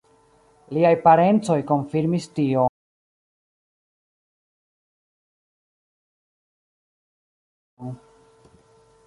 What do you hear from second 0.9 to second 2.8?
parencoj konfirmis tion.